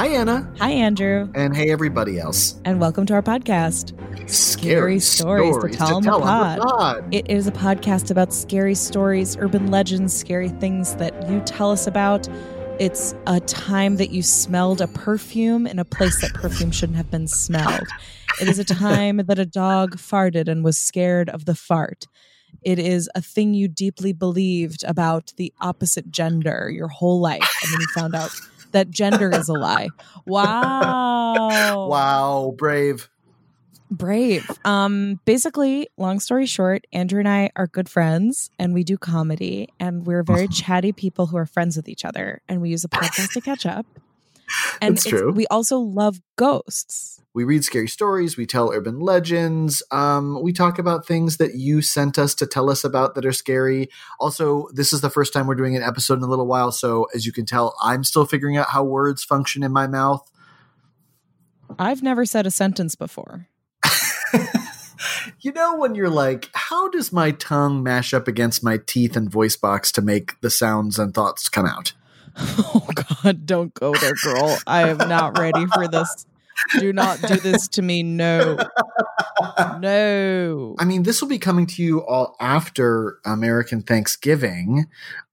[0.00, 0.50] Hi, Anna.
[0.58, 2.58] Hi, Andrew, And hey, everybody else.
[2.64, 3.92] and welcome to our podcast.
[4.30, 7.14] Scary stories to tell on the on the pod.
[7.14, 11.86] It is a podcast about scary stories, urban legends, scary things that you tell us
[11.86, 12.26] about.
[12.78, 17.10] It's a time that you smelled a perfume in a place that perfume shouldn't have
[17.10, 17.86] been smelled.
[18.40, 22.06] It is a time that a dog farted and was scared of the fart.
[22.62, 27.70] It is a thing you deeply believed about the opposite gender your whole life, and
[27.74, 28.30] then you found out
[28.72, 29.88] that gender is a lie.
[30.26, 31.86] Wow.
[31.88, 33.08] Wow, brave.
[33.90, 38.96] brave um basically long story short andrew and i are good friends and we do
[38.96, 42.84] comedy and we're very chatty people who are friends with each other and we use
[42.84, 43.84] a podcast to catch up
[44.80, 45.32] and it's- true.
[45.32, 50.78] we also love ghosts We read scary stories, we tell urban legends, um, we talk
[50.78, 53.88] about things that you sent us to tell us about that are scary.
[54.18, 57.06] Also, this is the first time we're doing an episode in a little while, so
[57.14, 60.28] as you can tell, I'm still figuring out how words function in my mouth.
[61.78, 63.46] i've never said a sentence before
[65.40, 69.30] You know, when you're like, how does my tongue mash up against my teeth and
[69.30, 71.94] voice box to make the sounds and thoughts come out?
[72.74, 76.26] oh god don't go there girl i am not ready for this
[76.78, 78.56] do not do this to me no
[79.80, 84.86] no I mean, this will be coming to you all after American Thanksgiving.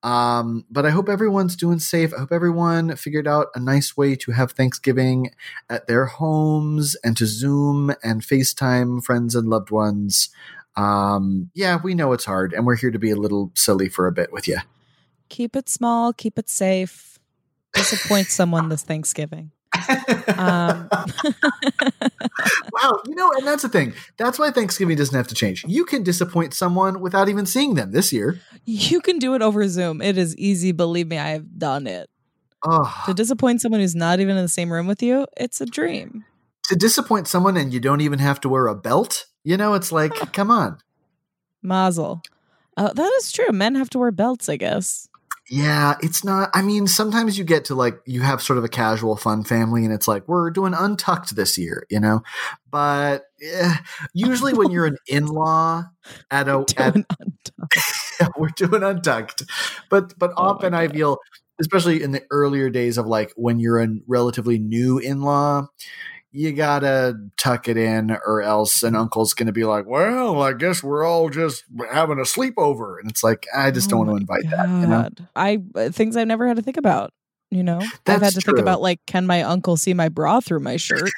[0.04, 2.14] Um, but I hope everyone's doing safe.
[2.14, 5.32] I hope everyone figured out a nice way to have Thanksgiving
[5.70, 10.30] at their homes and to Zoom and FaceTime friends and loved ones.
[10.76, 14.08] Um, yeah, we know it's hard, and we're here to be a little silly for
[14.08, 14.60] a bit with you.
[15.30, 17.20] Keep it small keep it safe
[17.74, 19.52] disappoint someone this thanksgiving
[20.38, 20.90] um
[22.72, 23.94] wow, you know, and that's the thing.
[24.18, 25.64] That's why Thanksgiving doesn't have to change.
[25.68, 28.40] You can disappoint someone without even seeing them this year.
[28.66, 30.02] You can do it over Zoom.
[30.02, 30.72] It is easy.
[30.72, 32.10] Believe me, I have done it.
[32.66, 35.66] Oh, To disappoint someone who's not even in the same room with you, it's a
[35.66, 36.26] dream.
[36.66, 39.26] to disappoint someone and you don't even have to wear a belt.
[39.44, 40.80] You know, it's like, come on.
[41.62, 42.22] Mazel.
[42.76, 43.52] Uh, that is true.
[43.52, 45.08] Men have to wear belts, I guess.
[45.50, 46.50] Yeah, it's not.
[46.54, 49.86] I mean, sometimes you get to like, you have sort of a casual, fun family,
[49.86, 52.22] and it's like, we're doing untucked this year, you know?
[52.70, 53.76] But eh,
[54.14, 55.86] usually when you're an in law
[56.30, 58.38] at a, at, Doing untucked.
[58.38, 59.44] we're doing untucked.
[59.90, 61.18] But, but Oh often I feel,
[61.62, 65.68] especially in the earlier days of like when you're a relatively new in law,
[66.32, 70.84] you gotta tuck it in, or else an uncle's gonna be like, "Well, I guess
[70.84, 74.34] we're all just having a sleepover," and it's like, I just don't Oh want to
[74.34, 74.70] invite that.
[74.70, 75.10] You know?
[75.36, 77.12] I uh, things I've never had to think about.
[77.50, 78.54] You know, I've had to true.
[78.54, 81.10] think about like, can my uncle see my bra through my shirt?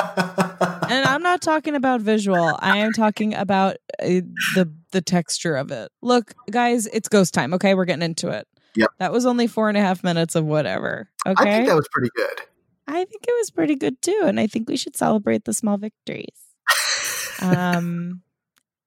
[0.00, 2.56] and I'm not talking about visual.
[2.58, 5.90] I am talking about uh, the the texture of it.
[6.00, 7.52] Look, guys, it's ghost time.
[7.52, 8.48] Okay, we're getting into it.
[8.76, 8.90] Yep.
[8.98, 11.10] That was only four and a half minutes of whatever.
[11.26, 11.42] Okay.
[11.42, 12.40] I think that was pretty good.
[12.88, 15.76] I think it was pretty good too, and I think we should celebrate the small
[15.78, 16.26] victories.
[17.40, 18.22] Um,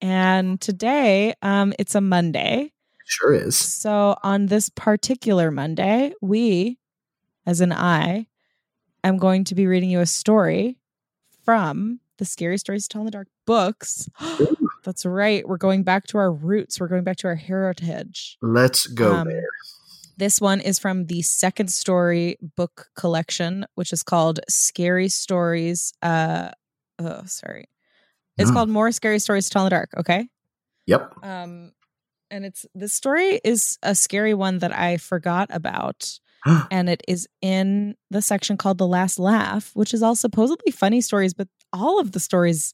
[0.01, 2.73] and today, um, it's a Monday.
[3.05, 3.55] Sure is.
[3.57, 6.77] So on this particular Monday, we,
[7.45, 8.27] as an I,
[9.05, 10.77] am going to be reading you a story
[11.45, 14.09] from the Scary Stories to Tell in the Dark books.
[14.83, 15.47] That's right.
[15.47, 16.77] We're going back to our roots.
[16.77, 18.37] We're going back to our heritage.
[18.41, 19.47] Let's go Um, there.
[20.17, 25.93] This one is from the second story book collection, which is called Scary Stories.
[26.01, 26.49] Uh,
[26.99, 27.69] oh, sorry.
[28.37, 28.53] It's Mm.
[28.53, 29.89] called More Scary Stories to Tell in the Dark.
[29.97, 30.27] Okay.
[30.87, 31.13] Yep.
[31.23, 31.71] Um,
[32.29, 36.19] and it's this story is a scary one that I forgot about.
[36.71, 40.99] and it is in the section called The Last Laugh, which is all supposedly funny
[41.01, 42.73] stories, but all of the stories,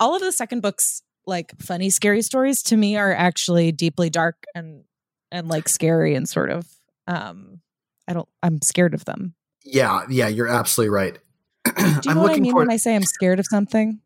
[0.00, 4.36] all of the second book's like funny, scary stories to me are actually deeply dark
[4.54, 4.84] and
[5.30, 6.66] and like scary and sort of
[7.06, 7.60] um
[8.06, 9.34] I don't I'm scared of them.
[9.64, 11.18] Yeah, yeah, you're absolutely right.
[11.76, 14.00] Do you know what I mean when I say I'm scared of something?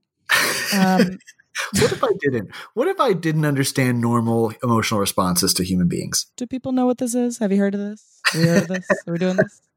[0.74, 1.18] Um
[1.80, 2.50] what if I didn't?
[2.74, 6.26] What if I didn't understand normal emotional responses to human beings?
[6.36, 7.38] Do people know what this is?
[7.38, 8.20] Have you heard of this?
[8.32, 8.86] Have you heard of this?
[9.06, 9.60] Are we doing this?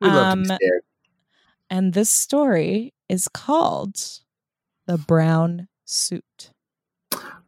[0.00, 0.82] We love to be Um, scared.
[1.70, 3.96] And this story is called
[4.86, 6.50] The Brown Suit.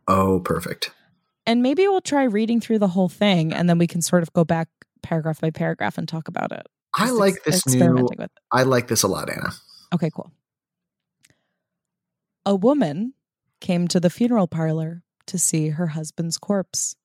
[0.09, 0.91] Oh, perfect.
[1.49, 4.31] And maybe we'll try reading through the whole thing and then we can sort of
[4.35, 4.69] go back
[5.03, 6.67] paragraph by paragraph and talk about it.
[6.95, 7.95] I like ex- this new.
[7.95, 8.31] with it.
[8.53, 9.53] I like this a lot, Anna.
[9.95, 10.31] Okay, cool.
[12.45, 13.15] A woman
[13.61, 16.97] came to the funeral parlor to see her husband's corpse.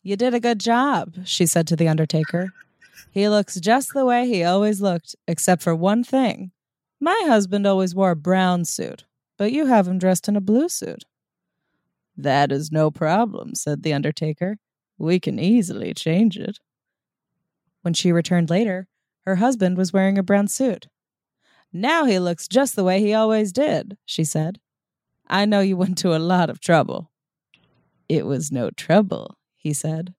[0.00, 2.52] You did a good job, she said to the undertaker.
[3.10, 6.52] He looks just the way he always looked, except for one thing.
[7.00, 9.04] My husband always wore a brown suit,
[9.36, 11.04] but you have him dressed in a blue suit.
[12.16, 14.58] That is no problem, said the undertaker.
[14.98, 16.58] We can easily change it.
[17.82, 18.88] When she returned later,
[19.26, 20.88] her husband was wearing a brown suit.
[21.72, 24.60] Now he looks just the way he always did, she said.
[25.26, 27.10] I know you went to a lot of trouble.
[28.08, 30.14] It was no trouble, he said.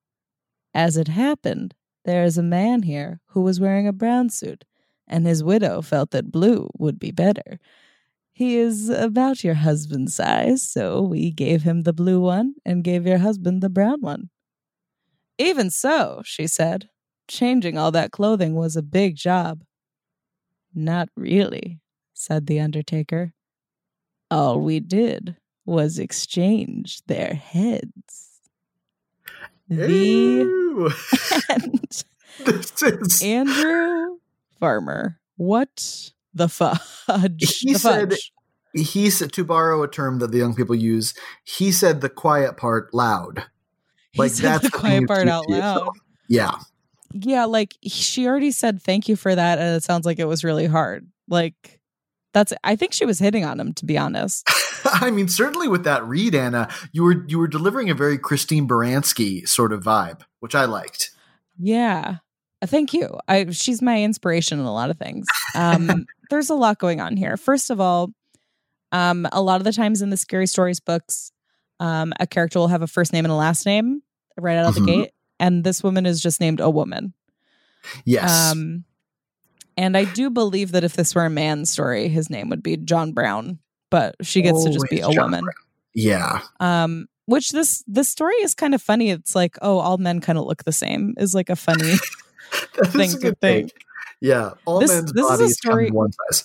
[0.74, 1.74] As it happened,
[2.04, 4.64] there is a man here who was wearing a brown suit,
[5.06, 7.58] and his widow felt that blue would be better.
[8.38, 13.04] He is about your husband's size, so we gave him the blue one and gave
[13.04, 14.30] your husband the brown one.
[15.38, 16.88] Even so, she said,
[17.26, 19.64] changing all that clothing was a big job.
[20.72, 21.80] Not really,
[22.14, 23.32] said the undertaker.
[24.30, 25.34] All we did
[25.66, 28.38] was exchange their heads.
[29.66, 32.04] The end.
[32.46, 33.20] this is.
[33.20, 34.18] Andrew
[34.60, 35.18] Farmer.
[35.36, 37.58] What the fudge?
[37.60, 38.32] He the said- fudge.
[38.74, 41.14] He said to borrow a term that the young people use.
[41.42, 43.44] He said the quiet part loud.
[44.12, 45.86] He Like said that's the quiet part out to yourself.
[45.86, 45.92] loud.
[46.28, 46.52] Yeah.
[47.14, 50.44] Yeah, like she already said thank you for that, and it sounds like it was
[50.44, 51.08] really hard.
[51.28, 51.80] Like
[52.34, 54.46] that's I think she was hitting on him, to be honest.
[54.84, 58.68] I mean, certainly with that read, Anna, you were you were delivering a very Christine
[58.68, 61.10] Baranski sort of vibe, which I liked.
[61.58, 62.16] Yeah.
[62.66, 63.18] Thank you.
[63.26, 65.26] I she's my inspiration in a lot of things.
[65.54, 67.36] Um there's a lot going on here.
[67.36, 68.10] First of all,
[68.92, 71.30] um a lot of the times in the scary stories books,
[71.80, 74.02] um a character will have a first name and a last name
[74.38, 74.78] right out of Mhm.
[74.78, 75.10] the gate
[75.40, 77.12] and this woman is just named a woman.
[78.04, 78.30] Yes.
[78.52, 78.84] Um
[79.76, 82.76] and I do believe that if this were a man's story, his name would be
[82.76, 83.58] John Brown,
[83.90, 85.44] but she gets to just be a John woman.
[85.44, 85.54] Brown.
[85.94, 86.40] yeah.
[86.60, 89.10] Um which this this story is kind of funny.
[89.10, 91.94] It's like, oh, all men kind of look the same is like a funny
[92.86, 93.36] Thing a to think.
[93.40, 93.70] thing.
[94.20, 94.52] Yeah.
[94.64, 96.44] All This- men's this is a bodies come story- in one size.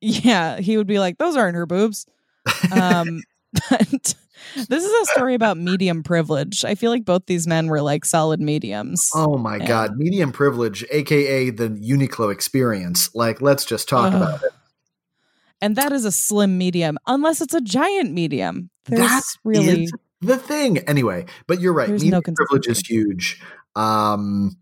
[0.00, 2.06] Yeah, he would be like, "Those aren't her boobs."
[2.72, 3.22] Um,
[3.70, 3.80] but
[4.68, 6.64] this is a story about medium privilege.
[6.64, 9.10] I feel like both these men were like solid mediums.
[9.14, 9.66] Oh my Yeah.
[9.66, 13.14] god, medium privilege, aka the Uniqlo experience.
[13.14, 14.20] Like, let's just talk Ugh.
[14.22, 14.50] about it.
[15.62, 18.68] And that is a slim medium, unless it's a giant medium.
[18.84, 20.78] There's That really is the thing.
[20.80, 21.88] Anyway, but you're right.
[21.88, 23.40] There's medium no privilege is huge.
[23.74, 24.56] Um,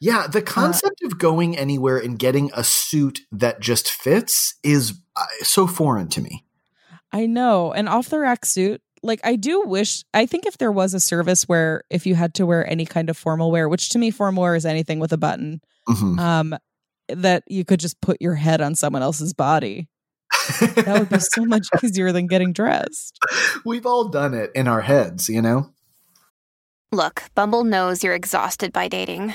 [0.00, 4.94] yeah, Uh, the concept of going anywhere and getting a suit that just fits is
[5.16, 6.44] uh, so foreign to me.
[7.12, 8.80] I know an off the rack suit.
[9.02, 10.02] Like I do wish.
[10.14, 13.10] I think if there was a service where if you had to wear any kind
[13.10, 16.18] of formal wear, which to me formal wear is anything with a button, Mhm.
[16.18, 16.56] um,
[17.08, 19.88] that you could just put your head on someone else's body.
[20.60, 23.18] That would be so much easier than getting dressed.
[23.64, 25.70] We've all done it in our heads, you know.
[26.92, 29.34] Look, Bumble knows you're exhausted by dating.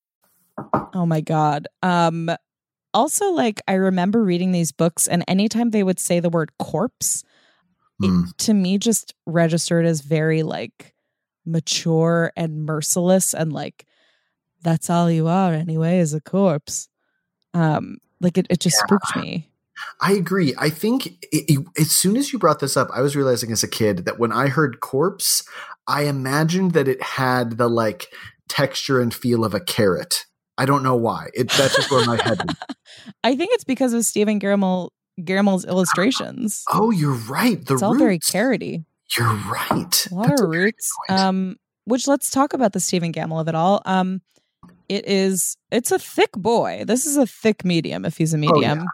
[0.93, 1.67] Oh my god.
[1.83, 2.29] Um
[2.93, 7.23] also like I remember reading these books and anytime they would say the word corpse,
[7.99, 8.23] Hmm.
[8.29, 10.93] it to me just registered as very like
[11.45, 13.85] mature and merciless and like
[14.63, 16.87] that's all you are anyway is a corpse.
[17.53, 18.85] Um like it, it just Yeah.
[18.85, 19.47] spooked me.
[19.99, 20.53] I agree.
[20.59, 23.63] I think it, it- as soon as you brought this up, I was realizing as
[23.63, 25.43] a kid that when I heard corpse,
[25.87, 28.07] I imagined that it had the like
[28.47, 30.25] texture and feel of a carrot.
[30.57, 31.29] I don't know why.
[31.33, 32.57] It that's just where my head went.
[33.23, 34.89] I think it's because of Stephen Gammell
[35.19, 36.63] Gammell's illustrations.
[36.71, 37.63] Oh, you're right.
[37.65, 38.31] The it's all very roots.
[38.31, 38.85] carroty.
[39.17, 40.07] You're right.
[40.11, 40.91] A lot That's of a roots.
[41.09, 43.81] Um, which let's talk about the Stephen Gammell of it all.
[43.85, 44.21] Um,
[44.87, 46.83] it is it's a thick boy.
[46.85, 48.73] This is a thick medium if he's a Oh, yeah.
[48.75, 48.87] medium.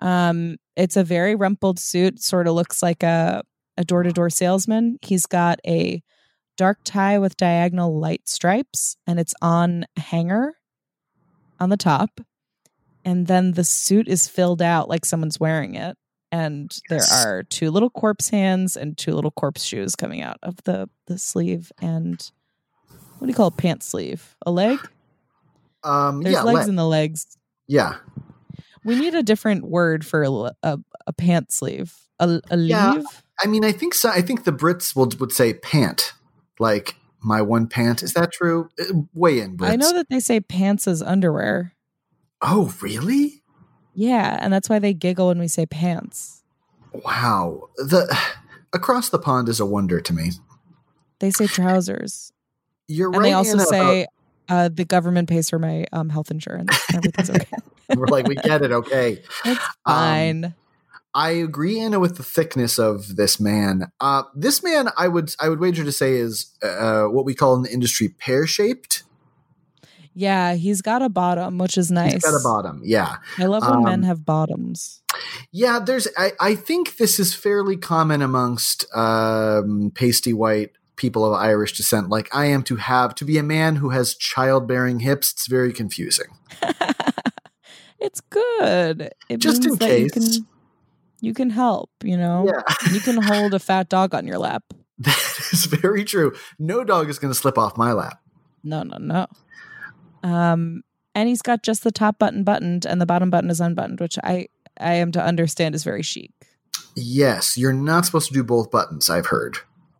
[0.00, 3.42] Um, it's a very rumpled suit, sort of looks like a
[3.76, 4.98] a door to door salesman.
[5.02, 6.02] He's got a
[6.56, 10.54] dark tie with diagonal light stripes, and it's on a hanger
[11.60, 12.20] on the top.
[13.04, 15.96] And then the suit is filled out like someone's wearing it.
[16.32, 17.24] And there Yes.
[17.26, 21.18] are two little corpse hands and two little corpse shoes coming out of the the
[21.18, 21.72] sleeve.
[21.80, 22.20] And
[23.18, 24.36] what do you call a pant sleeve?
[24.46, 24.78] A leg?
[25.82, 27.26] um, There's yeah, legs in the legs.
[27.66, 27.96] yeah.
[28.84, 31.94] We need a different word for a a pant sleeve.
[32.18, 32.92] A, a Yeah.
[32.92, 33.04] leave?
[33.42, 34.10] I mean, I think so.
[34.10, 36.12] I think the Brits will would say pant,
[36.58, 38.02] like my one pant.
[38.02, 38.68] Is that true?
[38.80, 39.68] Uh, Weigh in, Brits.
[39.70, 41.74] I know that they say pants as underwear.
[42.42, 43.42] Oh, really?
[43.94, 46.42] Yeah, and that's why they giggle when we say pants.
[46.92, 47.68] Wow.
[47.76, 48.16] The
[48.72, 50.30] across the pond is a wonder to me.
[51.18, 52.32] They say trousers.
[52.88, 53.22] You're and right.
[53.24, 54.06] they also Anna, say
[54.48, 56.76] uh, the government pays for my um, health insurance.
[56.94, 57.56] Everything's okay.
[57.94, 58.72] we're like we get it.
[58.72, 59.22] Okay.
[59.44, 60.54] It's Um, fine.
[61.14, 63.90] I agree, Anna, with the thickness of this man.
[64.00, 67.54] Uh, this man, I would I would wager to say is uh, what we call
[67.56, 69.02] in the industry pear shaped.
[70.14, 72.12] yeah, he's got a bottom, which is nice.
[72.12, 72.82] He's got a bottom.
[72.84, 73.16] Yeah.
[73.38, 75.02] I love when men Um, have bottoms.
[75.52, 76.06] Yeah, there's.
[76.16, 82.08] I, I think this is fairly common amongst um, pasty white people of Irish descent,
[82.10, 85.32] like I am, to have to be a man who has childbearing hips.
[85.32, 86.26] It's very confusing.
[87.98, 89.10] it's good.
[89.28, 90.40] It Just in case.
[91.20, 91.90] You can help.
[92.02, 94.64] You know, Yeah, you can hold a fat dog on your lap.
[94.98, 96.32] that is very true.
[96.58, 98.20] No dog is going to slip off my lap.
[98.62, 99.26] No, no, no.
[100.22, 100.82] Um,
[101.14, 104.18] and he's got just the top button buttoned, and the bottom button is unbuttoned, which
[104.22, 104.48] I
[104.78, 106.32] I am to understand is very chic.
[106.96, 109.08] Yes, you're not supposed to do both buttons.
[109.10, 109.58] I've heard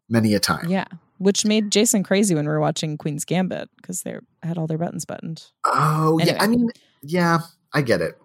[0.09, 0.69] many a time.
[0.69, 0.85] Yeah,
[1.19, 4.79] which made Jason crazy when we were watching Queen's Gambit because they had all their
[4.79, 5.45] buttons buttoned.
[5.65, 6.37] Oh, yeah.
[6.41, 6.69] I mean,
[7.03, 7.39] yeah,
[7.73, 8.19] I get it.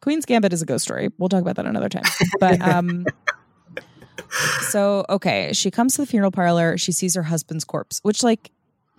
[0.00, 1.08] Queen's Gambit is a ghost story.
[1.18, 2.04] We'll talk about that another time.
[2.40, 3.06] But um
[4.70, 8.50] so okay, she comes to the funeral parlor, she sees her husband's corpse, which like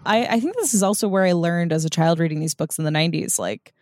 [0.05, 2.77] I I think this is also where I learned as a child reading these books
[2.79, 3.73] in the 90s like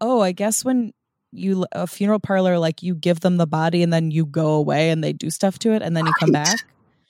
[0.00, 0.92] oh, I guess when
[1.32, 4.90] you a funeral parlor like you give them the body and then you go away
[4.90, 6.44] and they do stuff to it and then you come Right.
[6.44, 6.58] back.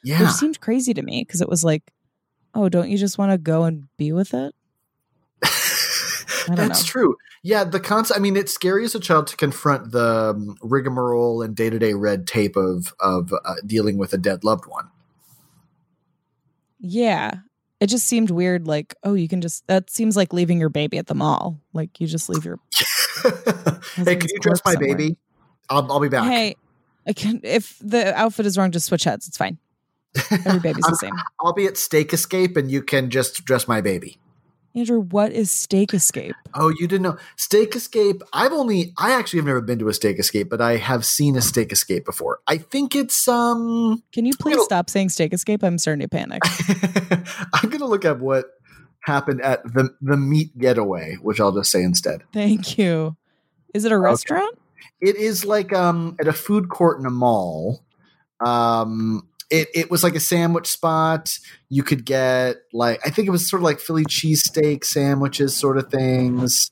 [0.02, 0.20] Yeah.
[0.22, 1.92] Which seemed crazy to me because it was like
[2.52, 4.52] oh, don't you just want to go and be with it?
[6.56, 6.86] That's know.
[6.86, 7.16] true.
[7.42, 8.18] Yeah, the concept.
[8.18, 11.78] I mean, it's scary as a child to confront the um, rigmarole and day to
[11.78, 14.90] day red tape of of uh, dealing with a dead loved one.
[16.80, 17.34] Yeah.
[17.78, 18.66] It just seemed weird.
[18.66, 21.60] Like, oh, you can just, that seems like leaving your baby at the mall.
[21.72, 22.58] Like, you just leave your,
[23.94, 24.96] hey, can you dress my somewhere.
[24.96, 25.16] baby?
[25.68, 26.24] I'll, I'll be back.
[26.24, 26.56] hey,
[27.06, 29.28] I can, if the outfit is wrong, just switch heads.
[29.28, 29.58] It's fine.
[30.30, 31.14] Every baby's the same.
[31.40, 34.18] I'll be at Steak Escape, and you can just dress my baby.
[34.74, 36.34] Andrew, what is Steak Escape?
[36.54, 38.22] Oh, you didn't know Steak Escape?
[38.32, 41.36] I've only, I actually have never been to a Steak Escape, but I have seen
[41.36, 42.40] a Steak Escape before.
[42.46, 44.02] I think it's um.
[44.12, 45.64] Can you please stop saying Steak Escape?
[45.64, 46.42] I'm starting to panic.
[47.52, 48.46] I'm gonna look up what
[49.00, 52.22] happened at the the meat getaway, which I'll just say instead.
[52.32, 53.16] Thank you.
[53.74, 54.56] Is it a restaurant?
[55.00, 57.84] It is like um at a food court in a mall.
[58.38, 61.36] Um it it was like a sandwich spot.
[61.68, 65.76] You could get like I think it was sort of like Philly cheesesteak sandwiches sort
[65.76, 66.70] of things.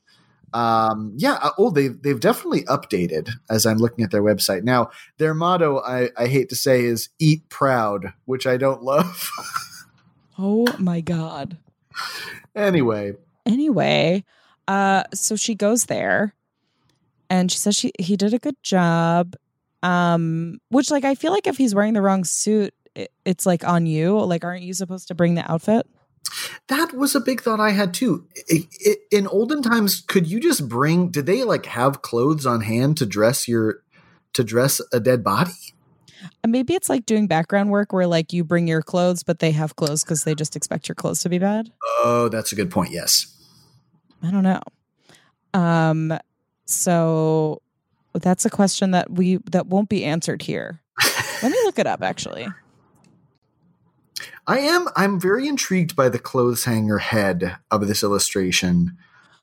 [0.55, 4.63] Um yeah, uh, oh they they've definitely updated as I'm looking at their website.
[4.63, 9.31] Now, their motto I I hate to say is eat proud, which I don't love.
[10.41, 11.59] Oh my God.
[12.55, 14.25] anyway, anyway
[14.69, 16.33] uh so she goes there
[17.29, 19.35] and she says she he did a good job
[19.83, 23.65] um which like i feel like if he's wearing the wrong suit it, it's like
[23.65, 25.87] on you like aren't you supposed to bring the outfit
[26.69, 28.27] That was a big thought I had too.
[28.53, 31.09] I- I- in olden times, could you just bring?
[31.11, 33.83] Did they like have clothes on hand to dress your
[34.35, 35.53] to dress a dead body?
[36.47, 39.77] maybe it's like doing background work where like you bring your clothes but they have
[39.77, 41.71] clothes because they just expect your clothes to be bad
[42.05, 42.91] Oh, that's a good point.
[42.91, 43.27] Yes.
[44.23, 44.61] I don't know.
[45.55, 46.13] Um,
[46.67, 47.63] so
[48.15, 50.81] that's a question that we that won't be answered here.
[51.43, 52.03] Let me look it up.
[52.03, 52.49] Actually,
[54.47, 54.88] I am.
[54.97, 58.97] I'm very intrigued by the clothes hanger head of this illustration.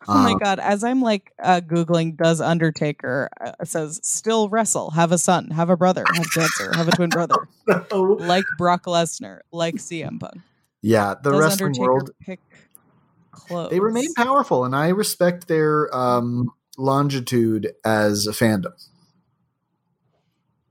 [0.07, 0.59] oh my Um, god!
[0.59, 5.69] As I'm like uh, googling, does Undertaker uh, says still wrestle, have a son, have
[5.69, 7.47] a brother, have cancer, have a twin brother,
[7.91, 10.41] like Brock Lesnar, like CM Punk.
[10.81, 12.11] yeah, the does wrestling Undertaker world.
[12.19, 12.39] pick
[13.31, 13.69] clothes?
[13.71, 18.73] They remain powerful, and I respect their um, longitude as a fandom.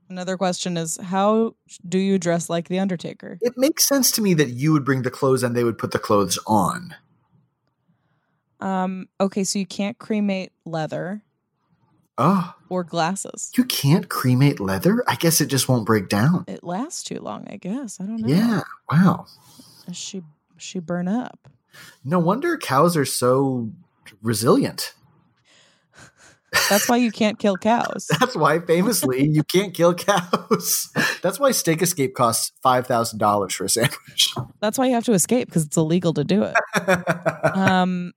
[0.09, 1.55] Another question is how
[1.87, 3.39] do you dress like the Undertaker?
[3.41, 5.91] It makes sense to me that you would bring the clothes and they would put
[5.91, 6.95] the clothes on.
[8.61, 11.21] Um, okay, so you can't cremate leather
[12.17, 13.51] Oh, or glasses.
[13.57, 15.03] you can't cremate leather?
[15.07, 16.45] I guess it just won't break down.
[16.47, 17.99] It lasts too long, I guess.
[17.99, 18.27] I don't know.
[18.27, 18.61] Yeah.
[18.89, 19.25] Wow.
[19.91, 20.23] She
[20.57, 21.49] she burn up.
[22.05, 23.69] No wonder cows are so
[24.21, 24.93] resilient.
[26.69, 28.07] That's why you can't kill cows.
[28.19, 30.89] That's why, famously, you can't kill cows.
[31.21, 34.33] That's why Steak Escape costs five thousand dollars for a sandwich.
[34.61, 36.55] That's why you have to escape because it's illegal to do it.
[37.55, 38.13] Um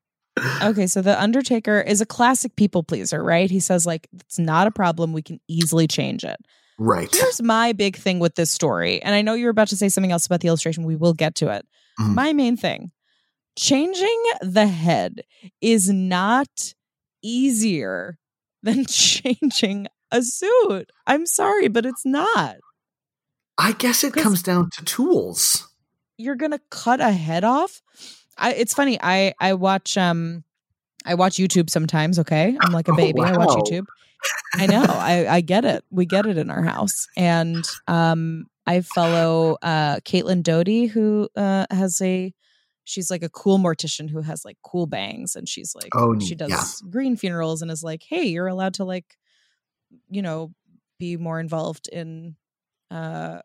[0.62, 3.50] okay, so the Undertaker is a classic people pleaser, right?
[3.50, 6.37] He says like it's not a problem, we can easily change it.
[6.78, 7.09] right.
[7.14, 9.02] Here's my big thing with this story.
[9.02, 10.85] And I know you're about to say something else about the illustration.
[10.85, 11.67] We will get to it.
[12.00, 12.14] Mhm.
[12.14, 12.93] My main thing
[13.59, 15.23] changing the head
[15.61, 16.49] is not
[17.23, 18.17] easier
[18.62, 20.90] than changing a suit.
[21.06, 22.56] I'm sorry, but it's not.
[23.58, 25.68] I guess it comes down to tools.
[26.16, 27.82] You're going to cut a head off?
[28.36, 28.98] I, it's funny.
[29.02, 30.44] I I watch um
[31.04, 32.56] I watch YouTube sometimes, okay?
[32.60, 33.20] I'm like a Oh, baby.
[33.20, 33.48] I watch.
[33.48, 33.86] YouTube.
[34.54, 34.84] I know.
[34.88, 35.84] I, I get it.
[35.90, 37.06] We get it in our house.
[37.16, 42.34] And um, I follow uh, Caitlin Doughty, who uh, has a,
[42.88, 45.37] she's like a cool mortician who has like cool bangs.
[45.37, 46.90] And she's like, Oh, she does Yeah.
[46.90, 49.18] green funerals and is like, hey, you're allowed to like,
[50.09, 50.54] you know,
[50.99, 52.36] be more involved in,
[52.91, 53.41] uh,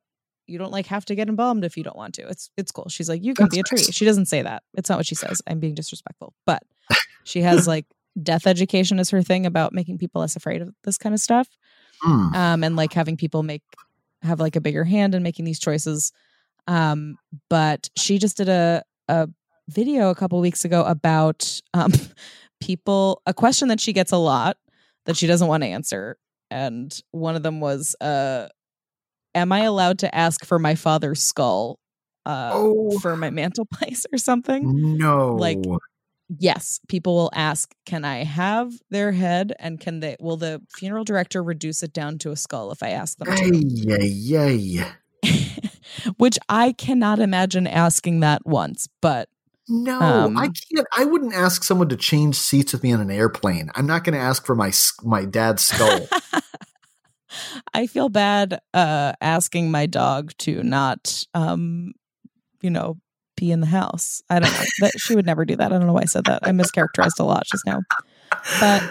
[0.47, 2.27] you don't like have to get embalmed if you don't want to.
[2.27, 2.87] It's it's cool.
[2.89, 3.79] She's like, you can That's be a tree.
[3.79, 3.93] nice.
[3.93, 4.63] She doesn't say that.
[4.75, 5.41] It's not what she says.
[5.45, 6.33] I'm being disrespectful.
[6.45, 6.63] But
[7.25, 7.85] she has like
[8.21, 11.47] death education is her thing about making people less afraid of this kind of stuff
[12.01, 12.33] Hmm.
[12.35, 13.63] um, and like having people make
[14.21, 16.11] have like a bigger hand in making these choices.
[16.67, 17.17] Um,
[17.49, 19.27] but she just did a a
[19.69, 21.91] video a couple weeks ago about um,
[22.61, 24.57] people a question that she gets a lot
[25.05, 26.17] that she doesn't want to answer,
[26.49, 28.47] and one of them was, uh,
[29.35, 31.79] "Am I allowed to ask for my father's skull
[32.25, 32.97] uh, Oh.
[32.99, 35.35] for my mantelpiece or something?" No.
[35.35, 35.59] like,
[36.39, 41.03] yes people will ask can i have their head and can they will the funeral
[41.03, 43.51] director reduce it down to a skull if i ask them to
[43.91, 45.29] ay, ay.
[46.17, 49.27] which i cannot imagine asking that once but
[49.69, 50.87] No, Um, I can't.
[50.95, 53.71] I wouldn't ask someone to change seats with me on an airplane.
[53.75, 54.71] I'm not going to ask for my
[55.03, 56.07] my dad's skull.
[57.73, 61.91] i feel bad uh asking my dog to not um
[62.61, 62.97] you know
[63.35, 65.87] pee in the house i don't know that she would never do that i don't
[65.87, 67.79] know why i said that i mischaracterized a lot just now
[68.59, 68.83] but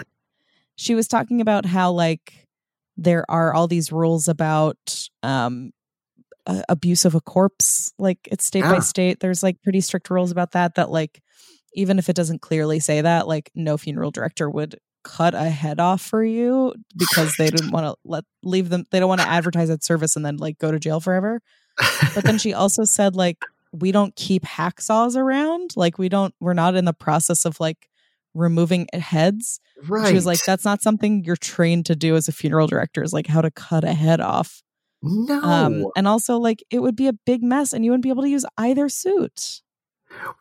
[0.75, 2.47] she was talking about how like
[2.97, 5.71] there are all these rules about um
[6.45, 9.19] uh, abuse of a corpse like it's state by state.
[9.19, 11.21] There's like pretty strict rules about that that like
[11.73, 15.79] even if it doesn't clearly say that like no funeral director would cut a head
[15.79, 19.27] off for you because they didn't want to let leave them they don't want to
[19.27, 21.41] advertise that service and then like go to jail forever.
[22.15, 23.37] But then she also said like
[23.71, 25.71] we don't keep hacksaws around.
[25.75, 27.89] Like we don't we're not in the process of like
[28.33, 29.59] removing heads.
[29.87, 30.09] Right.
[30.09, 33.13] she was like that's not something you're trained to do as a funeral director is
[33.13, 34.61] like how to cut a head off
[35.03, 35.41] no.
[35.41, 38.23] um and also like it would be a big mess and you wouldn't be able
[38.23, 39.61] to use either suit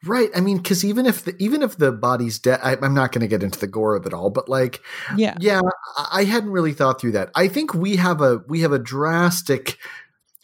[0.05, 0.31] right.
[0.35, 3.29] I mean, because even if the even if the body's dead, I'm not going to
[3.29, 4.31] get into the gore of it all.
[4.31, 4.81] But like,
[5.17, 5.61] yeah yeah,
[5.97, 7.31] I I hadn't really thought through that.
[7.35, 9.79] I think we have a we have a drastic.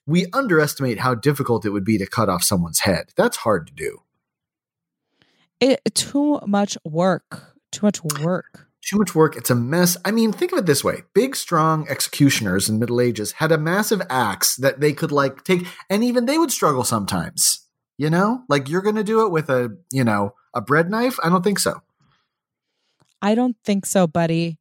[0.07, 3.13] We underestimate how difficult it would be to cut off someone's head.
[3.17, 3.99] That's hard to do.
[5.61, 9.37] it too much work too much work too much work.
[9.37, 9.97] It's a mess.
[10.05, 13.59] I mean, think of it this way: big, strong executioners in Middle Ages had a
[13.59, 17.67] massive axe that they could like take, and even they would struggle sometimes.
[17.97, 21.19] You know, like you're going to do it with a you know a bread knife.
[21.23, 21.81] I don't think so.
[23.21, 24.59] I don't think so, buddy.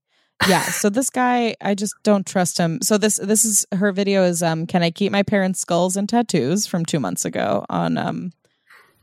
[0.47, 0.61] Yeah.
[0.61, 2.81] So this guy, I just don't trust him.
[2.81, 6.07] So this this is her video is um can I keep my parents' skulls and
[6.07, 8.31] tattoos from two months ago on um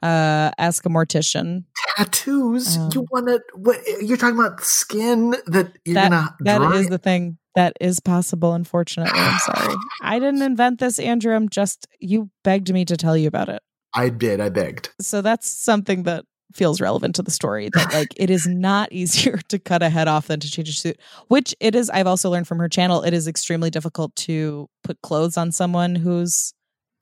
[0.04, 1.64] uh ask a mortician.
[1.96, 2.76] Tattoos.
[2.76, 3.40] Um, you want to?
[3.54, 4.60] What you're talking about?
[4.62, 9.18] Skin that you're That gonna that is the thing that is possible, unfortunately.
[9.18, 9.74] I'm sorry.
[10.02, 11.34] I didn't invent this, Andrew.
[11.34, 13.62] I'm just you begged me to tell you about it.
[13.94, 14.40] I did.
[14.40, 14.90] I begged.
[15.00, 19.38] So that's something that feels relevant to the story that like it is not easier
[19.48, 22.30] to cut a head off than to change a suit which it is i've also
[22.30, 26.54] learned from her channel it is extremely difficult to put clothes on someone who's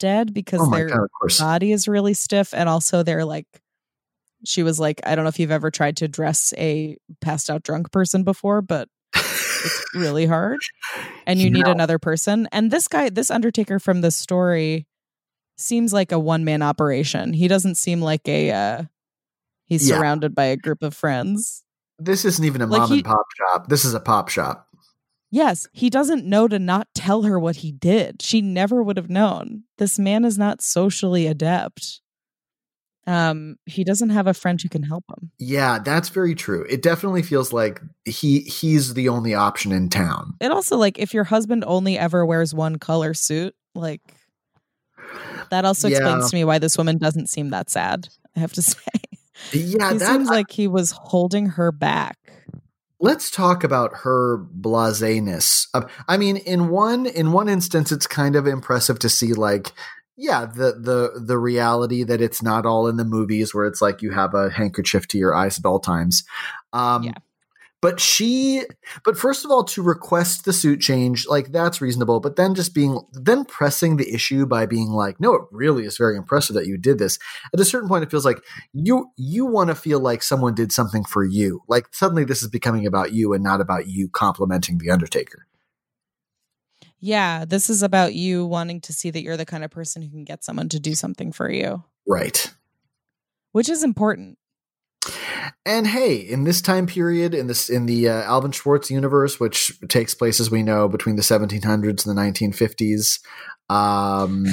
[0.02, 3.46] dead because Oh their God, body is really stiff and also they're like
[4.44, 7.62] she was like i don't know if you've ever tried to dress a passed out
[7.62, 10.58] drunk person before but it's really hard
[11.26, 14.86] and you need another person and this guy this undertaker from this story
[15.56, 18.82] seems like a one man operation he doesn't seem like a uh
[19.66, 19.98] he's Yeah.
[19.98, 21.62] surrounded by a group of friends
[22.00, 23.68] This isn't even a Like mom he- and pop shop.
[23.68, 24.66] This is a pop shop.
[25.32, 29.10] Yes he doesn't know to not tell her what he did she never would have
[29.10, 32.00] known this man is not socially adept
[33.08, 36.64] um he doesn't have a friend who can help him Yeah, that's very true.
[36.70, 40.34] It definitely feels like he he's the only option in town.
[40.40, 44.00] it also like if your husband only ever wears one color suit like
[45.50, 45.96] that also Yeah.
[45.96, 48.78] explains to me why this woman doesn't seem that sad i have to say
[49.52, 52.18] Yeah, he that seems like he was holding her back
[53.02, 55.66] let's talk about her blaseness.
[56.08, 59.72] I mean, in one in one instance, it's kind of impressive to see like.
[60.14, 64.02] Yeah, the the the reality that it's not all in the movies where it's like
[64.02, 66.22] you have a handkerchief to your eyes at all times.
[66.74, 67.14] Um Yeah.
[67.82, 68.62] But she
[69.04, 72.74] but first of all to request the suit change, like that's reasonable, but then just
[72.74, 76.66] being then pressing the issue by being like, "No, it really is very impressive that
[76.66, 77.18] you did this."
[77.52, 78.38] At a certain point it feels like
[78.72, 81.60] you you want to feel like someone did something for you.
[81.68, 85.46] Like suddenly this is becoming about you and not about you complimenting the Undertaker.
[87.00, 90.08] yeah this is about you wanting to see that you're the kind of person who
[90.08, 92.52] can get someone to do something for you Right.
[93.52, 94.38] which is important
[95.66, 99.72] And hey, in this time period, in this in the uh, Alvin Schwartz universe, which
[99.88, 103.20] takes place as we know between the 1700s and the 1950s,
[103.68, 104.46] um,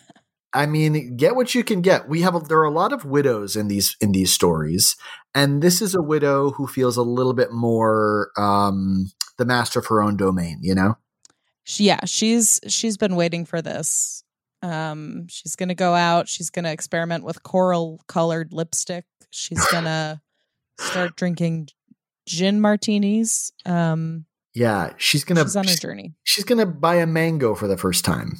[0.52, 2.08] I mean, get what you can get.
[2.08, 4.96] We have a, there are a lot of widows in these in these stories,
[5.34, 9.86] and this is a widow who feels a little bit more um, the master of
[9.86, 10.58] her own domain.
[10.62, 10.98] You know,
[11.64, 14.22] She- yeah she's she's been waiting for this
[14.66, 16.28] um she's gonna go out.
[16.28, 19.04] She's gonna experiment with coral colored lipstick.
[19.30, 20.20] She's gonna
[20.78, 21.68] start drinking
[22.26, 23.52] gin martinis.
[23.64, 26.14] Um yeah, she's gonna she's on a journey.
[26.24, 28.32] she's gonna buy a mango for the first time.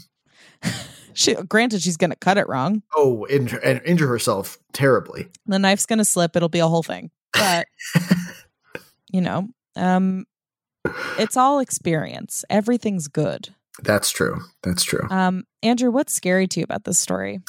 [1.14, 2.82] she granted she's gonna cut it wrong.
[2.96, 5.28] Oh, injure, and injure herself terribly.
[5.46, 6.34] the knife's gonna slip.
[6.34, 7.10] It'll be a whole thing.
[7.32, 7.66] But
[9.12, 10.24] you know um
[11.18, 12.44] it's all experience.
[12.50, 14.40] Everything's good That's true.
[14.62, 15.06] That's true.
[15.10, 17.40] um andrew what's scary to you about this story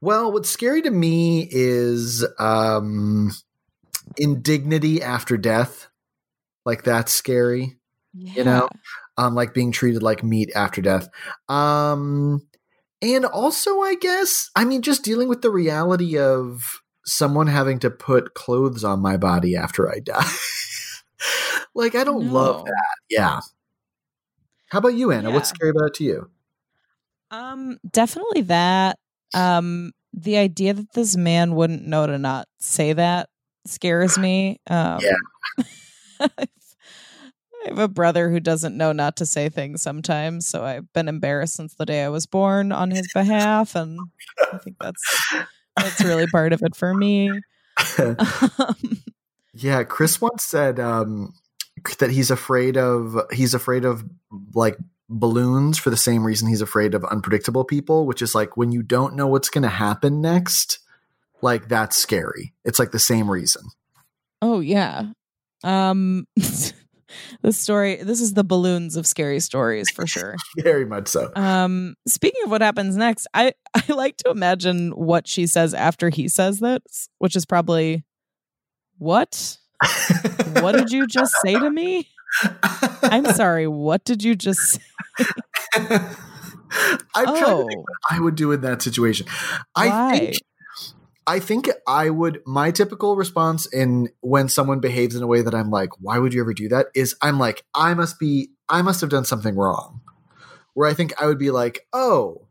[0.00, 3.32] Well, what's scary to me is um
[4.18, 5.88] indignity after death.
[6.64, 7.78] Like that's scary.
[8.12, 8.68] You know?
[9.16, 11.08] Um like being treated like meat after death.
[11.48, 12.46] Um
[13.02, 17.90] and also I guess I mean just dealing with the reality of someone having to
[17.90, 20.30] put clothes on my body after I die.
[21.74, 22.96] like I don't love that.
[23.08, 23.40] Yeah.
[24.68, 25.30] How about you, Anna?
[25.30, 26.30] What's scary about it to you?
[27.30, 28.98] Um, definitely that.
[29.34, 33.28] Um, the idea that this man wouldn't know to not say that
[33.66, 34.58] scares me.
[34.68, 35.16] Um, Yeah.
[37.66, 41.08] I have a brother who doesn't know not to say things sometimes, so I've been
[41.08, 43.98] embarrassed since the day I was born on his behalf, and
[44.52, 45.32] I think that's
[45.76, 47.30] that's really part of it for me.
[47.98, 48.76] Um,
[49.52, 51.32] Yeah, Chris once said um,
[51.98, 54.04] that he's afraid of he's afraid of
[54.54, 54.76] like
[55.08, 58.82] balloons for the same reason he's afraid of unpredictable people, which is like when you
[58.82, 60.80] don't know what's going to happen next,
[61.42, 62.54] like that's scary.
[62.64, 63.62] It's like the same reason.
[64.42, 65.10] oh yeah.
[65.64, 66.26] Um,
[67.42, 67.96] the story.
[67.96, 70.36] This is the balloons of scary stories for sure.
[70.58, 71.30] Very much so.
[71.34, 76.08] Um, speaking of what happens next, I I like to imagine what she says after
[76.08, 78.04] he says this, which is probably
[78.98, 79.58] what?
[80.62, 82.08] What did you just say to me?
[83.02, 84.80] I'm sorry, what did you just say?
[87.14, 87.64] I'm trying to think Oh.
[87.64, 89.26] what I would do in that situation.
[89.74, 90.36] I think
[91.26, 95.54] I think I would my typical response in when someone behaves in a way that
[95.54, 96.86] I'm like, why would you ever do that?
[96.94, 100.00] Is I'm like, I must be I must have done something wrong.
[100.74, 102.42] Where I think I would be like, oh,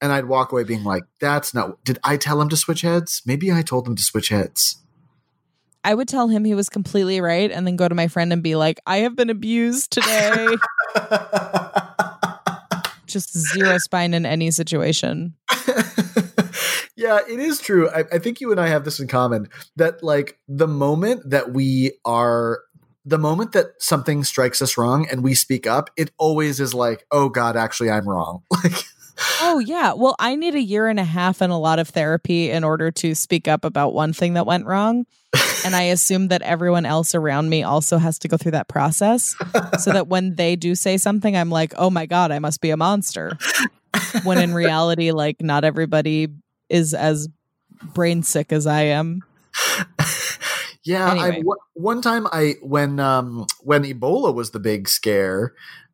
[0.00, 3.22] and I'd walk away being like, that's not did I tell him to switch heads?
[3.26, 4.82] Maybe I told him to switch heads.
[5.86, 8.42] I would tell him he was completely right and then go to my friend and
[8.42, 10.48] be like, I have been abused today.
[13.06, 15.34] Just zero spine in any situation.
[16.96, 17.88] yeah, it is true.
[17.88, 21.52] I, I think you and I have this in common that, like, the moment that
[21.52, 22.64] we are,
[23.04, 27.06] the moment that something strikes us wrong and we speak up, it always is like,
[27.12, 28.42] oh God, actually, I'm wrong.
[28.64, 28.74] Like,
[29.40, 29.92] Oh yeah.
[29.94, 32.90] Well, I need a year and a half and a lot of therapy in order
[32.92, 35.06] to speak up about one thing that went wrong.
[35.64, 39.34] and I assume that everyone else around me also has to go through that process
[39.78, 42.70] so that when they do say something I'm like, "Oh my god, I must be
[42.70, 43.36] a monster."
[44.24, 46.28] when in reality like not everybody
[46.68, 47.28] is as
[47.94, 49.22] brain sick as I am.
[50.84, 51.42] Yeah, Anyway.
[51.42, 55.52] one- one time I when um when Ebola was the big scare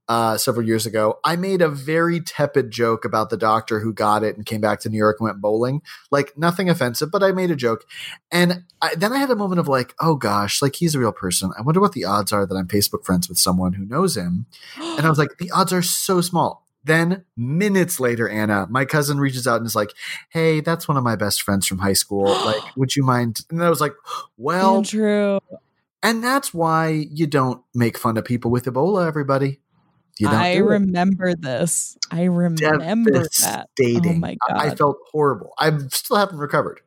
[0.09, 4.23] uh several years ago, I made a very tepid joke about the doctor who got
[4.23, 5.83] it and came back to New York and went bowling.
[6.11, 7.85] Like nothing offensive, but I made a joke.
[8.31, 11.13] And I, then I had a moment of like, oh gosh, like he's a real
[11.13, 11.53] person.
[11.59, 14.47] I wonder what the odds are that I'm Facebook friends with someone who knows him.
[14.77, 16.67] And I was like, the odds are so small.
[16.85, 19.93] Then minutes later, Anna, my cousin reaches out and is like,
[20.31, 22.27] "Hey, that's one of my best friends from high school.
[22.45, 23.95] Like, would you mind?" And I was like,
[24.37, 25.39] "Well, Andrew,
[26.03, 29.61] and that's why you don't make fun of people with Ebola, everybody.
[30.23, 30.37] You don't.
[30.41, 30.71] I do it.
[30.71, 31.99] remember this.
[32.11, 33.69] I remember that.
[33.81, 34.57] Oh my god.
[34.57, 35.53] I, felt horrible.
[35.59, 36.81] I still haven't recovered.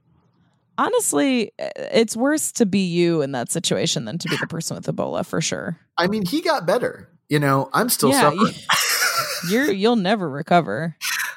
[0.77, 4.75] Honestly, eh, it's worse to be you in that situation than to be the person
[4.75, 5.77] with Ebola for sure.
[5.97, 7.09] I mean, he got better.
[7.27, 8.53] You know, I'm still Yeah, suffering.
[9.49, 10.95] You're you'll never recover.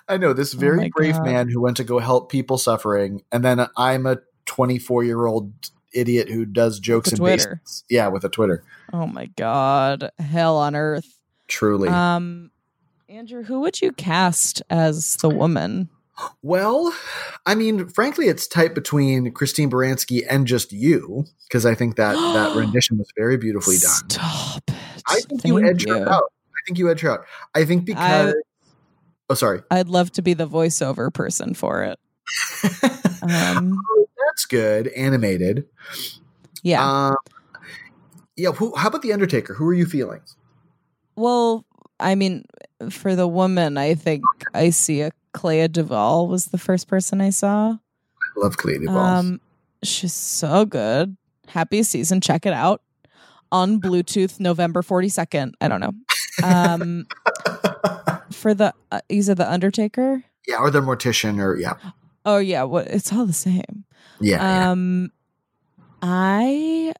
[0.09, 1.25] I know this Oh very my brave God.
[1.25, 5.53] man who went to go help people suffering, and then I'm a 24 year old
[5.93, 7.37] idiot who does jokes and Twitter.
[7.45, 7.85] basements.
[7.91, 8.63] Yeah, with a Twitter.
[8.93, 11.18] Oh my god, hell on earth.
[11.49, 11.89] Truly.
[11.89, 12.51] Um,
[13.09, 15.89] Andrew, who would you cast as the woman?
[16.43, 16.95] Well,
[17.47, 22.15] I mean, frankly, it's tight between Christine Baranski and just you because I think that
[22.15, 24.11] that rendition was very beautifully done.
[24.11, 24.75] Stop it.
[25.07, 26.25] I think you Thank edge her out.
[26.25, 27.25] I think you edge her out.
[27.55, 28.35] I think because.
[29.31, 29.63] oh, sorry.
[29.71, 31.99] I'd love to be the voiceover person for it.
[33.21, 33.77] Um,
[34.27, 34.89] That's good.
[34.89, 35.67] Animated.
[36.63, 37.09] yeah.
[37.09, 37.17] Um,
[38.37, 38.53] yeah.
[38.53, 39.55] Who, how about the Undertaker?
[39.55, 40.21] Who are you feeling?
[41.19, 41.65] Well,
[41.99, 42.45] I mean,
[42.91, 44.23] for the woman, I think
[44.55, 47.73] I see a Clea DuVall was the first person I saw.
[47.73, 48.97] I love Clea DuVall.
[48.97, 49.41] Um,
[49.83, 51.17] she's so good.
[51.49, 52.21] Happy season.
[52.21, 52.83] Check it out
[53.51, 55.57] on Bluetooth, November forty second.
[55.61, 55.93] I don't know.
[56.45, 57.07] Um,
[58.33, 60.23] for the uh, you said the Undertaker.
[60.47, 61.75] yeah, or the Mortician, or yeah,
[62.25, 62.87] Oh yeah, what?
[62.89, 63.85] It's all the same.
[64.21, 64.37] yeah.
[64.37, 64.71] yeah.
[64.71, 65.11] Um,
[66.03, 66.93] I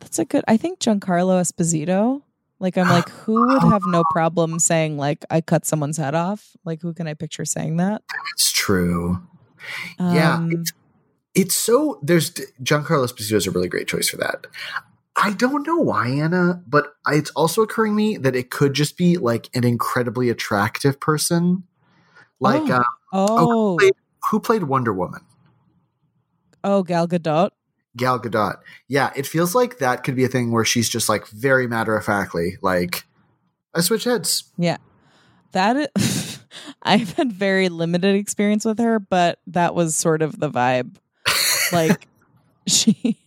[0.00, 0.44] that's a good.
[0.46, 2.22] I think Giancarlo Esposito.
[2.62, 6.56] Like I'm like, who would have no problem saying like I cut someone's head off?
[6.64, 8.02] Like who can I picture saying that?
[8.34, 9.20] It's true.
[9.98, 10.72] yeah, Um, it's,
[11.34, 11.98] it's so.
[12.02, 12.30] There's
[12.62, 14.46] Giancarlo Esposito is a really great choice for that.
[15.16, 18.72] I don't know why, Anna, but I- it's also occurring to me that it could
[18.74, 21.64] just be like an incredibly attractive person,
[22.40, 22.72] like Oh.
[22.72, 23.92] uh, oh, played-
[24.30, 25.20] who played Wonder Woman.
[26.64, 27.50] oh, Gal Gadot.
[27.96, 28.56] Gal Gadot.
[28.88, 31.96] Yeah, it feels like that could be a thing where she's just like very matter
[31.96, 33.04] of factly, like
[33.74, 34.50] I switch heads.
[34.58, 34.78] Yeah.
[35.52, 36.38] That i-
[36.82, 40.96] I've had very limited experience with her, but that was sort of the vibe.
[41.72, 42.06] Like
[42.68, 43.18] she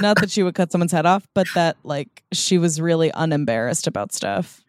[0.00, 3.86] not that she would cut someone's head off, but that like she was really unembarrassed
[3.86, 4.62] about stuff.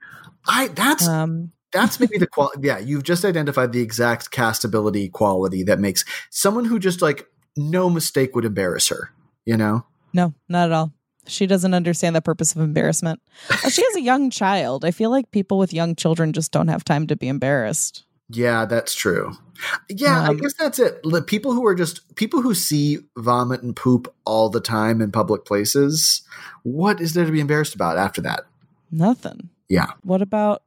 [0.48, 2.60] I that's Um that's maybe the quality.
[2.66, 7.28] Yeah, you've just identified the exact castability quality that makes someone who just like
[7.58, 9.12] no mistake would embarrass her.
[9.46, 9.86] You know?
[10.14, 10.94] no, not at all.
[11.28, 13.22] She doesn't understand the purpose of embarrassment.
[13.70, 14.84] She has a young child.
[14.86, 18.04] I feel like people with young children just don't have time to be embarrassed.
[18.30, 19.34] Yeah, that's true.
[19.90, 21.00] Yeah, I Um, guess that's it.
[21.04, 25.12] The people who are just people who see vomit and poop all the time in
[25.12, 26.22] public places.
[26.64, 28.46] What is there to be embarrassed about after that?
[28.92, 29.50] Nothing.
[29.70, 29.88] Yeah.
[30.04, 30.64] What about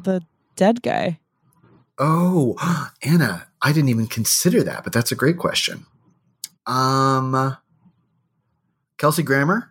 [0.00, 0.22] the
[0.56, 1.18] dead guy?
[1.98, 2.56] Oh,
[3.02, 5.86] Anna, I didn't even consider that, but that's a great question.
[6.66, 7.56] Um,
[8.98, 9.70] Kelsey Grammer.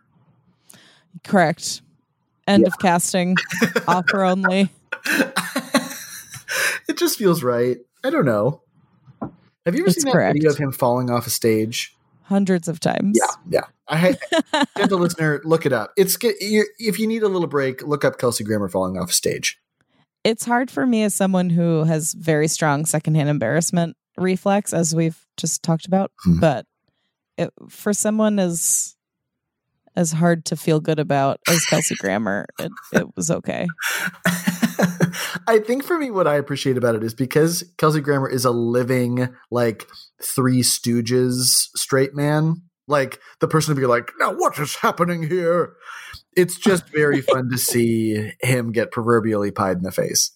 [1.24, 1.82] Correct.
[2.48, 3.38] End of casting.
[3.88, 4.70] Offer only.
[6.88, 7.78] it just feels right.
[8.04, 8.62] I don't know.
[9.66, 10.34] Have you ever It's seen that correct.
[10.34, 11.96] video of him falling off a stage?
[12.24, 13.18] Hundreds of times.
[13.20, 13.66] Yeah, yeah.
[13.88, 14.18] I had
[14.90, 15.92] the listener, look it up.
[15.98, 19.60] It's if you need a little break, look up Kelsey Grammer falling off a stage.
[20.24, 25.26] It's hard for me as someone who has very strong secondhand embarrassment reflex, as we've
[25.38, 26.12] just talked about.
[26.24, 26.40] Hmm.
[26.40, 26.66] But
[27.38, 28.96] it, for someone as
[29.96, 33.68] as hard to feel good about as Kelsey Grammer, it, it was okay.
[35.48, 38.52] I think for me, what I appreciate about it is because Kelsey Grammer is a
[38.52, 39.88] living, like,
[40.22, 42.64] Three Stooges straight man.
[42.88, 45.76] Like, the person to be like, now what is happening here?
[46.36, 50.32] It's just very fun to see him get proverbially pied in the face.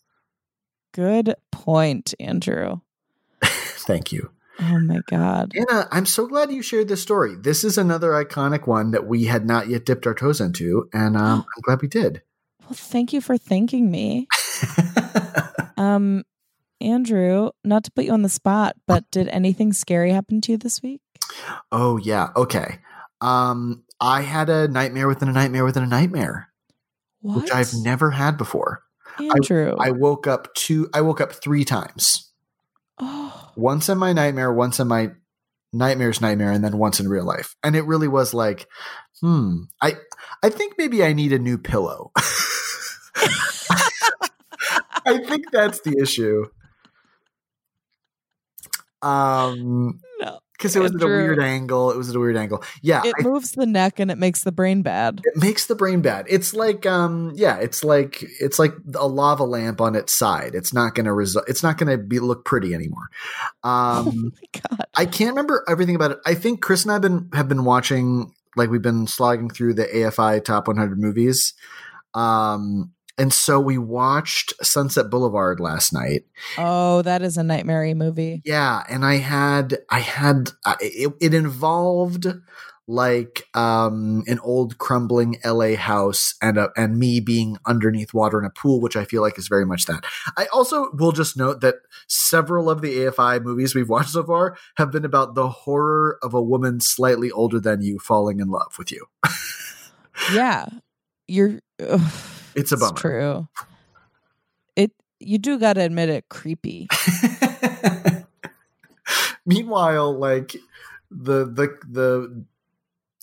[0.93, 2.81] Good point, Andrew.
[3.43, 4.31] Thank you.
[4.59, 5.51] Oh my god.
[5.55, 7.35] Anna, I'm so glad you shared this story.
[7.35, 11.15] This is another iconic one that we had not yet dipped our toes into, and
[11.15, 12.21] um, I'm glad we did.
[12.61, 14.27] Well, thank you for thanking me.
[15.77, 16.23] Um,
[16.81, 20.57] Andrew, not to put you on the spot, but did anything scary happen to you
[20.57, 21.01] this week?
[21.71, 22.29] Oh yeah.
[22.35, 22.79] Okay.
[23.21, 26.49] Um, I had a nightmare within a nightmare within a nightmare,
[27.21, 27.37] What?
[27.43, 28.81] which I've never had before.
[29.19, 29.75] Andrew.
[29.79, 30.89] I woke up two.
[30.95, 32.31] I woke up three times.
[32.99, 35.09] oh, Once in my nightmare, once in my
[35.73, 37.55] nightmare's nightmare, and then once in real life.
[37.63, 38.67] And it really was like,
[39.19, 39.63] hmm.
[39.81, 39.95] I
[40.43, 42.11] I think maybe I need a new pillow.
[45.05, 46.45] I think that's the issue.
[49.01, 50.39] Um, no.
[50.57, 51.91] Because it was at a weird angle.
[51.91, 52.63] It was at a weird angle.
[52.81, 55.21] Yeah, It I moves the neck and it makes the brain bad.
[55.23, 56.25] it makes the brain bad.
[56.29, 60.55] It's like um yeah, it's like it's like a lava lamp on its side.
[60.55, 63.07] It's not going to result it's not going to be look pretty anymore.
[63.63, 63.69] oh
[64.09, 64.85] Um my god.
[64.95, 66.17] I can't remember everything about it.
[66.25, 69.75] I think Chris and I have been have been watching like we've been slogging through
[69.75, 71.53] the AFI top 100 movies.
[72.13, 76.25] Um and so we watched Sunset Boulevard last night.
[76.57, 78.41] Oh, that is a nightmare movie.
[78.45, 82.27] Yeah, and I had I had uh, it, it involved
[82.89, 88.45] like um an old crumbling LA house and a, and me being underneath water in
[88.45, 90.05] a pool which I feel like is very much that.
[90.37, 91.75] I also will just note that
[92.07, 96.33] several of the AFI movies we've watched so far have been about the horror of
[96.33, 99.05] a woman slightly older than you falling in love with you.
[100.33, 100.67] Yeah.
[101.27, 102.01] You're ugh,
[102.55, 102.95] It's a bummer.
[102.97, 103.47] true.
[104.75, 106.87] It you do gotta admit it creepy.
[109.45, 110.55] Meanwhile, like
[111.09, 112.45] the the the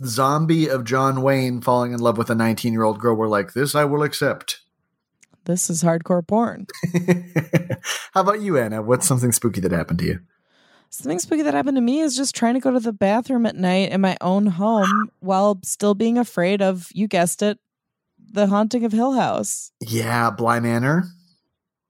[0.05, 3.53] zombie of John Wayne falling in love with a 19 year old girl, we're like,
[3.53, 4.61] this I will accept.
[5.45, 6.67] This is hardcore porn.
[8.14, 8.81] How about you, Anna?
[8.81, 10.21] What's something spooky that happened to you?
[10.88, 13.57] Something spooky that happened to me is just trying to go to the bathroom at
[13.57, 17.59] night in my own home while still being afraid of, you guessed it,
[18.33, 19.71] the haunting of Hill House.
[19.81, 21.05] Yeah, Bly Manor.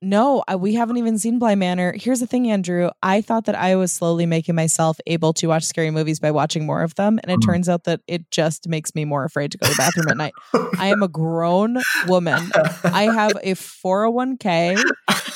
[0.02, 1.94] No, I, we haven't even seen Bly Manor.
[1.96, 2.90] Here's the thing, Andrew.
[3.02, 6.66] I thought that I was slowly making myself able to watch scary movies by watching
[6.66, 7.18] more of them.
[7.22, 7.46] And it Mm.
[7.46, 10.18] turns out that it just makes me more afraid to go to the bathroom at
[10.18, 10.34] night.
[10.78, 12.50] I am a grown woman.
[12.84, 14.76] I have a 401k.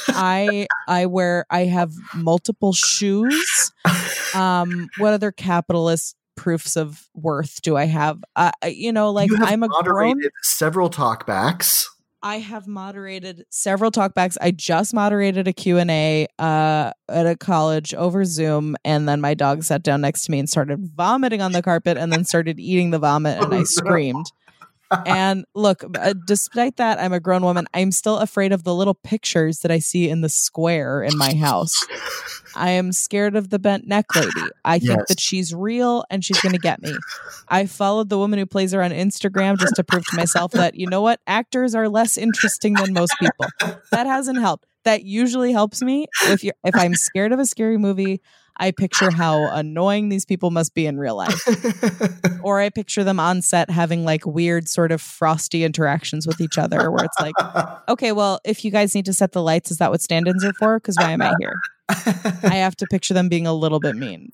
[0.09, 3.73] I I wear I have multiple shoes.
[4.35, 8.23] Um what other capitalist proofs of worth do I have?
[8.37, 11.85] Uh, you know like You I'm a grown several talkbacks.
[12.21, 14.37] I have moderated several talkbacks.
[14.41, 19.63] I just moderated a Q&A uh, at a college over Zoom and then my dog
[19.63, 22.91] sat down next to me and started vomiting on the carpet and then started eating
[22.91, 24.27] the vomit and Oh, I screamed.
[25.07, 27.67] And look, uh, despite that I'm a grown woman.
[27.75, 31.35] I'm still afraid of the little pictures that I see in the square in my
[31.35, 31.75] house.
[32.57, 34.31] I am scared of the bent neck lady.
[34.65, 35.09] I think Yes.
[35.09, 36.97] that she's real and she's going to get me.
[37.49, 40.75] I followed the woman who plays her on Instagram just to prove to myself that,
[40.75, 43.47] you know what, actors are less interesting than most people.
[43.91, 44.67] That hasn't helped.
[44.85, 46.07] That usually helps me.
[46.25, 48.23] If you're, if I'm scared of a scary movie,
[48.59, 51.41] I picture how annoying these people must be in real life.
[52.43, 56.57] Or I picture them on set having like weird, sort of frosty interactions with each
[56.57, 57.35] other where it's like,
[57.89, 60.45] okay, well, if you guys need to set the lights, is that what stand ins
[60.45, 60.79] are for?
[60.79, 61.55] Because why am I here?
[61.89, 64.33] I have to picture them being a little bit mean.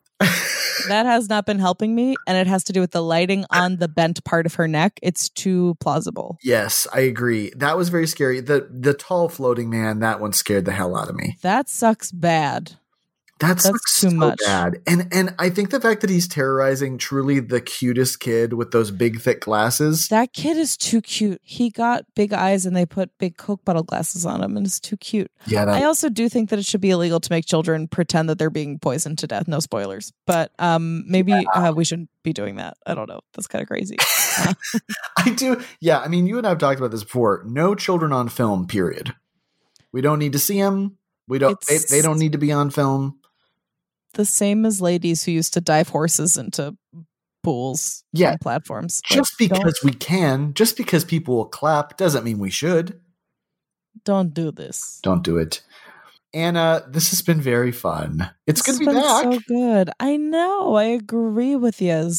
[0.88, 3.76] That has not been helping me, and it has to do with the lighting on
[3.76, 4.98] the bent part of her neck.
[5.02, 6.38] It's too plausible.
[6.42, 7.52] yes, I agree.
[7.56, 8.40] That was very scary.
[8.40, 11.38] The the tall floating man, that one scared the hell out of me.
[11.42, 12.72] That sucks bad.
[13.40, 14.38] That's, That's too so much.
[14.44, 14.80] bad.
[14.86, 18.92] And and I think the fact that he's terrorizing truly the cutest kid with those
[18.92, 20.06] big thick glasses.
[20.08, 21.40] That kid is too cute.
[21.42, 24.78] He got big eyes and they put big Coke bottle glasses on him, and it's
[24.78, 25.32] too cute.
[25.46, 28.28] yeah, that, I also do think that it should be illegal to make children pretend
[28.28, 29.48] that they're being poisoned to death.
[29.48, 32.76] No spoilers, but um, maybe uh, we shouldn't be doing that.
[32.86, 33.20] I don't know.
[33.32, 33.96] That's kind of crazy.
[35.18, 35.60] I do.
[35.80, 37.42] Yeah, I mean, you and I have talked about this before.
[37.46, 38.68] No children on film.
[38.68, 39.12] Period.
[39.90, 40.98] We don't need to see them.
[41.26, 41.60] We don't.
[41.66, 43.18] They, they don't need to be on film.
[44.14, 46.76] The same as ladies who used to dive horses into
[47.42, 48.36] pools Yeah.
[48.40, 49.02] platforms.
[49.04, 53.00] Just don't- because we can, just because people will clap, doesn't mean we should.
[54.04, 54.98] don't, do this.
[55.02, 55.62] Don't do it.
[56.34, 58.28] Anna, this has been very fun.
[58.46, 59.22] It's good to be back.
[59.22, 59.90] So good.
[60.00, 60.74] I know.
[60.74, 62.10] I agree with you.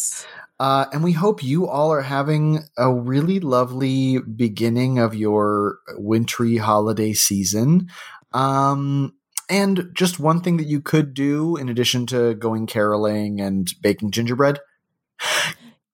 [0.58, 6.56] Uh, and we hope you all are having a really lovely beginning of your wintry
[6.56, 7.90] holiday season.
[8.32, 9.14] Um,
[9.50, 14.12] and just one thing that you could do in addition to going caroling and baking
[14.12, 14.60] gingerbread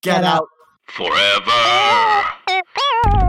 [0.01, 0.47] get, Get out.
[0.85, 2.23] Forever.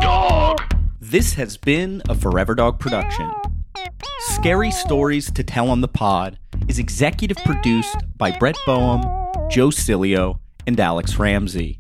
[0.00, 0.60] Dog.
[1.00, 3.30] This has been a Forever Dog production.
[4.20, 9.02] Scary Stories to Tell on the Pod is executive produced by Brett Boham,
[9.50, 11.78] Joe Cilio, and Alex Ramsey.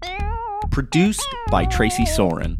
[0.70, 2.58] Produced by Tracy Soren.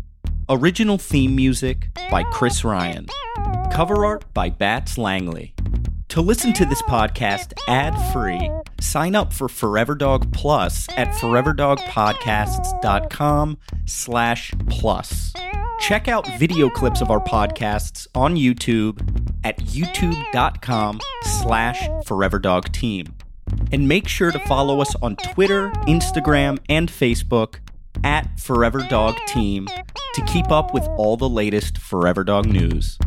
[0.49, 3.07] Original theme music by Chris Ryan.
[3.73, 5.55] Cover art by Bats Langley.
[6.09, 8.51] To listen to this podcast ad-free,
[8.83, 13.57] sign up for Forever Dog Plus at foreverdogpodcasts.com
[13.87, 15.33] slash plus.
[15.81, 19.01] Check out video clips of our podcasts on YouTube
[19.43, 23.11] at youtube.com slash foreverdogteam.
[23.73, 27.61] And make sure to follow us on Twitter, Instagram, and Facebook
[28.05, 32.99] at Forever Dog Team to keep up with all the latest Forever Dog news.